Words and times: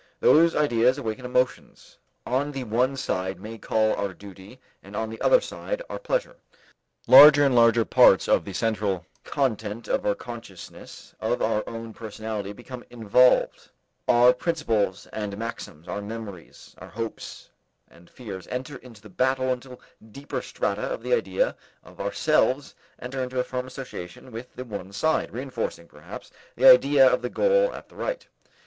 Those 0.19 0.55
ideas 0.55 0.97
awaken 0.97 1.25
emotions. 1.25 1.99
On 2.25 2.51
the 2.53 2.63
one 2.63 2.97
side 2.97 3.39
may 3.39 3.59
call 3.59 3.93
our 3.93 4.15
duty 4.15 4.59
and 4.81 4.95
on 4.95 5.11
the 5.11 5.21
other 5.21 5.39
side 5.39 5.83
our 5.91 5.99
pleasure. 5.99 6.37
Larger 7.05 7.45
and 7.45 7.53
larger 7.53 7.85
parts 7.85 8.27
of 8.27 8.43
the 8.43 8.53
central 8.53 9.05
content 9.23 9.87
of 9.87 10.03
our 10.03 10.15
consciousness, 10.15 11.13
of 11.19 11.43
our 11.43 11.63
own 11.67 11.93
personality, 11.93 12.51
become 12.51 12.83
involved; 12.89 13.69
our 14.07 14.33
principles 14.33 15.05
and 15.13 15.37
maxims, 15.37 15.87
our 15.87 16.01
memories, 16.01 16.73
our 16.79 16.89
hopes 16.89 17.51
and 17.87 18.09
fears, 18.09 18.47
enter 18.47 18.77
into 18.77 19.03
the 19.03 19.07
battle 19.09 19.49
until 19.49 19.79
deeper 20.11 20.41
strata 20.41 20.81
of 20.81 21.03
the 21.03 21.13
idea 21.13 21.55
of 21.83 22.01
ourselves 22.01 22.73
enter 22.97 23.21
into 23.21 23.39
a 23.39 23.43
firm 23.43 23.67
association 23.67 24.31
with 24.31 24.47
the 24.55 24.65
one 24.65 24.91
side, 24.91 25.29
reënforcing, 25.29 25.87
perhaps, 25.87 26.31
the 26.55 26.65
idea 26.65 27.05
of 27.07 27.21
the 27.21 27.29
goal 27.29 27.71
at 27.75 27.87
the 27.87 27.95
right. 27.95 28.25